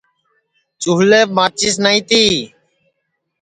چولھیپ 0.81 1.27
ماچِس 1.35 1.75
نائی 1.83 2.01
تی 2.09 2.23